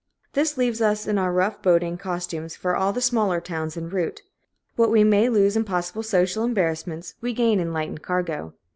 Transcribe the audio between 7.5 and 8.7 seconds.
in lightened cargo.